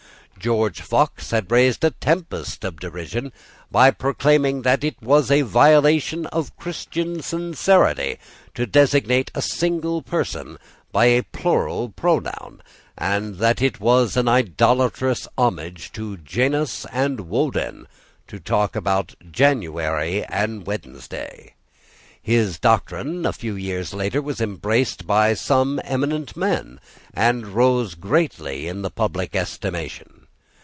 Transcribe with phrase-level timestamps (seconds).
[0.39, 3.31] George Fox had raised a tempest of derision
[3.69, 8.17] by proclaiming that it was a violation of Christian sincerity
[8.55, 10.57] to designate a single person
[10.91, 12.59] by a plural pronoun,
[12.97, 17.87] and that it was an idolatrous homage to Janus and Woden
[18.25, 21.53] to talk about January and Wednesday.
[22.19, 26.79] His doctrine, a few years later, was embraced by some eminent men,
[27.13, 30.07] and rose greatly in the public estimation.